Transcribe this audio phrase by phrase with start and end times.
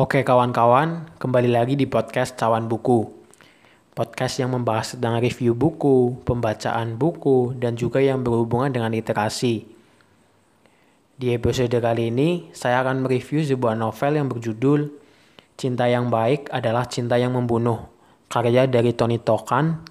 [0.00, 3.04] Oke kawan-kawan, kembali lagi di podcast Cawan Buku.
[3.92, 9.68] Podcast yang membahas tentang review buku, pembacaan buku, dan juga yang berhubungan dengan literasi.
[11.20, 14.88] Di episode kali ini, saya akan mereview sebuah novel yang berjudul
[15.60, 17.84] Cinta Yang Baik Adalah Cinta Yang Membunuh,
[18.32, 19.84] karya dari Tony Tokan,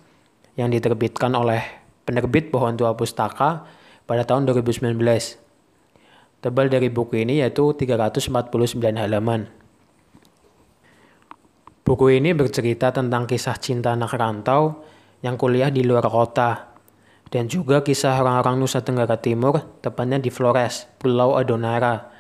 [0.58, 1.62] yang diterbitkan oleh
[2.10, 3.62] penerbit Pohon Tua Pustaka
[4.10, 4.90] pada tahun 2019.
[6.42, 8.34] Tebal dari buku ini yaitu 349
[8.98, 9.59] halaman.
[11.90, 14.86] Buku ini bercerita tentang kisah cinta anak rantau
[15.26, 16.70] yang kuliah di luar kota
[17.34, 22.14] dan juga kisah orang-orang Nusa Tenggara Timur, tepatnya di Flores, Pulau Adonara.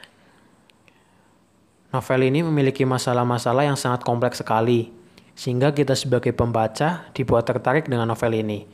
[1.94, 4.90] Novel ini memiliki masalah-masalah yang sangat kompleks sekali,
[5.38, 8.66] sehingga kita sebagai pembaca dibuat tertarik dengan novel ini.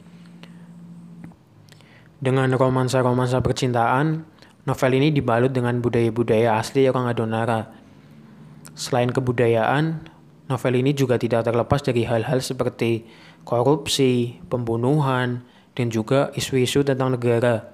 [2.23, 4.31] Dengan romansa-romansa percintaan,
[4.63, 7.67] Novel ini dibalut dengan budaya-budaya asli orang Adonara.
[8.73, 10.14] Selain kebudayaan,
[10.45, 13.05] novel ini juga tidak terlepas dari hal-hal seperti
[13.45, 17.69] korupsi, pembunuhan, dan juga isu-isu tentang negara.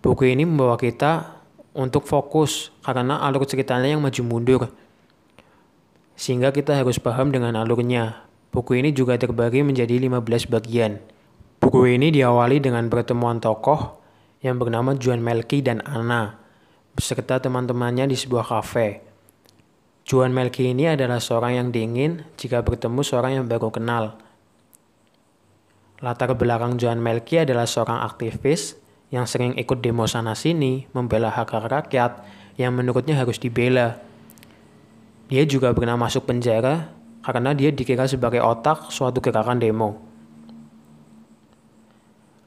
[0.00, 1.42] Buku ini membawa kita
[1.76, 4.62] untuk fokus karena alur ceritanya yang maju mundur.
[6.16, 8.24] Sehingga kita harus paham dengan alurnya.
[8.54, 10.96] Buku ini juga terbagi menjadi 15 bagian.
[11.60, 14.00] Buku ini diawali dengan pertemuan tokoh
[14.40, 16.46] yang bernama Juan Melki dan Anna
[16.96, 19.05] beserta teman-temannya di sebuah kafe.
[20.06, 24.14] Juan Melki ini adalah seorang yang dingin jika bertemu seorang yang baru kenal.
[25.98, 28.78] Latar belakang Juan Melki adalah seorang aktivis
[29.10, 32.22] yang sering ikut demo sana-sini membela hak hak rakyat
[32.54, 33.98] yang menurutnya harus dibela.
[35.26, 36.94] Dia juga pernah masuk penjara
[37.26, 39.98] karena dia dikira sebagai otak suatu gerakan demo.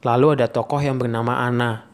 [0.00, 1.84] Lalu ada tokoh yang bernama Ana.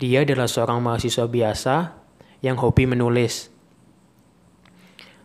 [0.00, 1.92] Dia adalah seorang mahasiswa biasa
[2.40, 3.49] yang hobi menulis.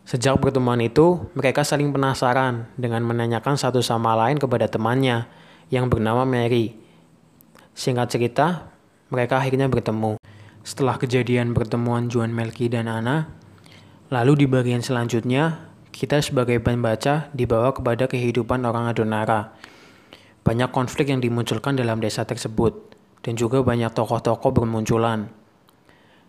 [0.06, 5.26] Sejak pertemuan itu, mereka saling penasaran dengan menanyakan satu sama lain kepada temannya
[5.74, 6.78] yang bernama Mary.
[7.74, 8.70] Singkat cerita,
[9.10, 10.22] mereka akhirnya bertemu.
[10.62, 13.34] Setelah kejadian pertemuan Juan Melki dan Ana,
[14.14, 19.58] lalu di bagian selanjutnya, kita sebagai pembaca dibawa kepada kehidupan orang Adonara.
[20.46, 22.94] Banyak konflik yang dimunculkan dalam desa tersebut
[23.26, 25.34] dan juga banyak tokoh-tokoh bermunculan.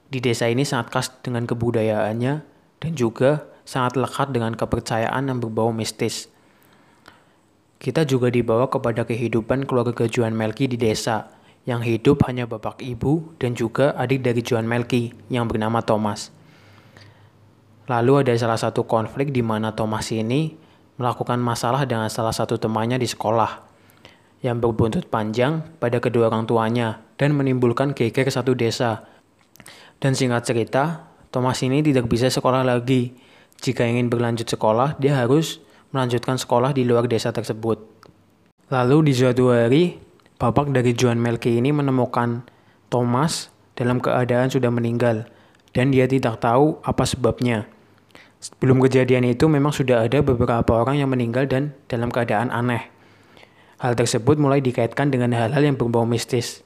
[0.09, 2.35] Di desa ini sangat khas dengan kebudayaannya
[2.81, 6.31] dan juga sangat lekat dengan kepercayaan yang berbau mistis.
[7.77, 13.35] Kita juga dibawa kepada kehidupan keluarga Juan Melki di desa, yang hidup hanya bapak ibu
[13.43, 16.31] dan juga adik dari Juan Melki yang bernama Thomas.
[17.91, 20.55] Lalu ada salah satu konflik di mana Thomas ini
[20.97, 23.67] melakukan masalah dengan salah satu temannya di sekolah
[24.47, 29.07] yang berbuntut panjang pada kedua orang tuanya dan menimbulkan geger satu desa.
[29.99, 33.17] Dan singkat cerita, Thomas ini tidak bisa sekolah lagi.
[33.61, 35.61] Jika ingin berlanjut sekolah, dia harus
[35.95, 37.81] melanjutkan sekolah di luar desa tersebut.
[38.69, 39.97] Lalu di suatu hari,
[40.37, 42.45] bapak dari Juan Melki ini menemukan
[42.91, 45.31] Thomas dalam keadaan sudah meninggal
[45.77, 47.69] dan dia tidak tahu apa sebabnya.
[48.41, 52.93] Sebelum kejadian itu memang sudah ada beberapa orang yang meninggal dan dalam keadaan aneh.
[53.81, 56.65] Hal tersebut mulai dikaitkan dengan hal-hal yang berbau mistis.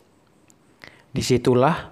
[1.11, 1.91] Di situlah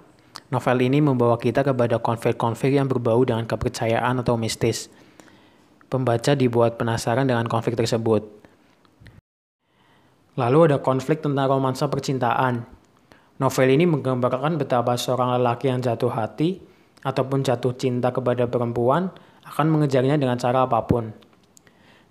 [0.49, 4.89] novel ini membawa kita kepada konflik-konflik yang berbau dengan kepercayaan atau mistis.
[5.89, 8.21] Pembaca dibuat penasaran dengan konflik tersebut.
[10.37, 12.63] Lalu ada konflik tentang romansa percintaan.
[13.41, 16.59] Novel ini menggambarkan betapa seorang lelaki yang jatuh hati
[17.01, 19.09] ataupun jatuh cinta kepada perempuan
[19.47, 21.09] akan mengejarnya dengan cara apa pun.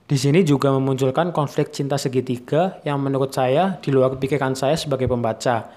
[0.09, 5.05] Di sini juga memunculkan konflik cinta segitiga yang menurut saya di luar pikiran saya sebagai
[5.05, 5.69] pembaca.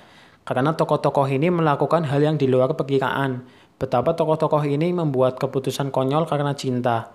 [0.41, 3.46] Karena tokoh-tokoh ini melakukan hal yang di luar perkiraan.
[3.78, 7.13] Betapa tokoh-tokoh ini membuat keputusan konyol karena cinta.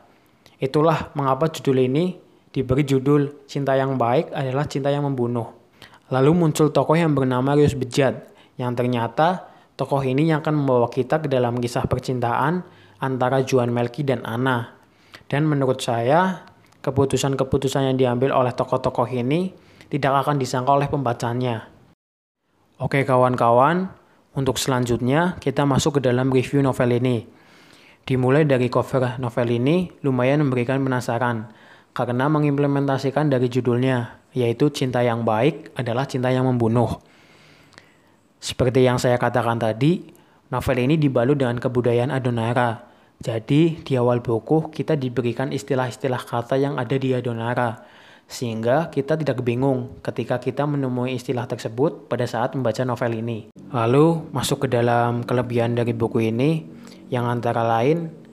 [0.56, 2.16] Itulah mengapa judul ini
[2.50, 5.52] diberi judul Cinta yang Baik adalah Cinta yang Membunuh.
[6.08, 11.20] Lalu muncul tokoh yang bernama Rius Bejat, yang ternyata tokoh ini yang akan membawa kita
[11.20, 12.64] ke dalam kisah percintaan
[13.02, 14.72] antara Juan Melki dan Ana.
[15.28, 16.46] Dan menurut saya,
[16.86, 19.52] keputusan-keputusan yang diambil oleh tokoh-tokoh ini
[19.92, 21.75] tidak akan disangka oleh pembacanya.
[22.76, 23.88] Oke kawan-kawan,
[24.36, 27.24] untuk selanjutnya kita masuk ke dalam review novel ini.
[28.04, 31.48] Dimulai dari cover novel ini lumayan memberikan penasaran
[31.96, 37.00] karena mengimplementasikan dari judulnya, yaitu cinta yang baik adalah cinta yang membunuh.
[38.44, 40.12] Seperti yang saya katakan tadi,
[40.52, 42.84] novel ini dibalut dengan kebudayaan Adonara,
[43.16, 47.80] jadi di awal buku kita diberikan istilah-istilah kata yang ada di Adonara,
[48.26, 53.38] sehingga kita tidak bingung ketika kita menemui istilah tersebut pada saat membaca novel ini.
[53.70, 56.66] Lalu masuk ke dalam kelebihan dari buku ini,
[57.10, 58.26] yang antara lain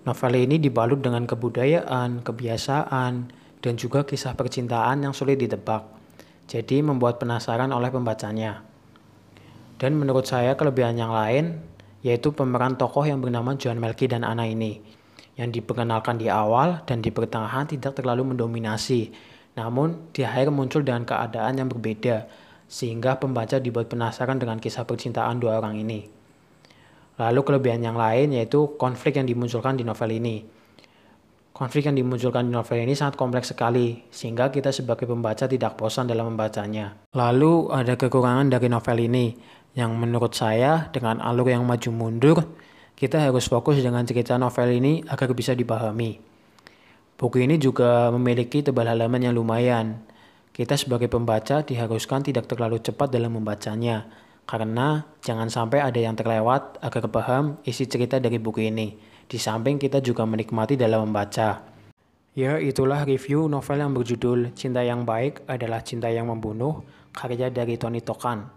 [0.00, 3.12] Novel ini dibalut dengan kebudayaan, kebiasaan,
[3.60, 5.84] dan juga kisah percintaan yang sulit ditebak.
[6.48, 8.64] Jadi membuat penasaran oleh pembacanya.
[9.76, 11.60] Dan menurut saya kelebihan yang lain
[12.00, 14.80] yaitu pemeran tokoh yang bernama John Melky dan Anna ini
[15.36, 19.12] yang diperkenalkan di awal dan di pertengahan tidak terlalu mendominasi.
[19.60, 22.24] Namun di akhir muncul dengan keadaan yang berbeda
[22.64, 26.08] sehingga pembaca dibuat penasaran dengan kisah percintaan dua orang ini.
[27.20, 30.40] Lalu kelebihan yang lain yaitu konflik yang dimunculkan di novel ini.
[31.52, 36.08] Konflik yang dimunculkan di novel ini sangat kompleks sekali, sehingga kita sebagai pembaca tidak bosan
[36.08, 36.96] dalam membacanya.
[37.12, 39.36] Lalu ada kekurangan dari novel ini,
[39.76, 42.48] yang menurut saya dengan alur yang maju mundur,
[42.96, 46.29] kita harus fokus dengan cerita novel ini agar bisa dipahami.
[47.20, 50.00] Buku ini juga memiliki tebal halaman yang lumayan.
[50.56, 54.08] Kita sebagai pembaca diharuskan tidak terlalu cepat dalam membacanya,
[54.48, 58.96] karena jangan sampai ada yang terlewat agar paham isi cerita dari buku ini.
[59.28, 61.60] Di samping kita juga menikmati dalam membaca.
[62.32, 67.76] Ya, itulah review novel yang berjudul Cinta Yang Baik adalah Cinta Yang Membunuh, karya dari
[67.76, 68.48] Tony Tokan.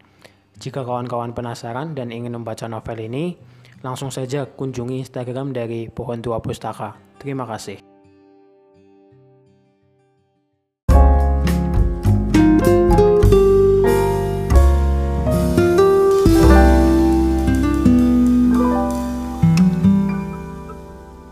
[0.55, 3.35] Jika kawan-kawan penasaran dan ingin membaca novel ini,
[3.83, 6.95] langsung saja kunjungi Instagram dari Pohon Tua Pustaka.
[7.19, 7.92] Terima kasih.